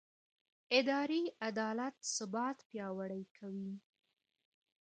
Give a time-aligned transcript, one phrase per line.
[0.77, 3.73] اداري عدالت ثبات پیاوړی کوي